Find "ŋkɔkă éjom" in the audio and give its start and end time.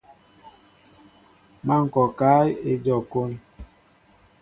1.85-3.01